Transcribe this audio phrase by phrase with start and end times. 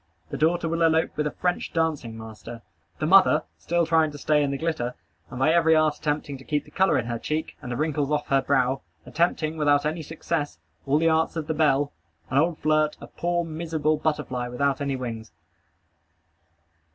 [0.31, 2.63] The daughter will elope with a French dancing master.
[2.97, 4.95] The mother, still trying to stay in the glitter,
[5.29, 8.09] and by every art attempting to keep the color in her cheek, and the wrinkles
[8.09, 11.93] off her brow, attempting, without any success, all the arts of the belle,
[12.31, 15.31] an old flirt, a poor, miserable butterfly without any wings.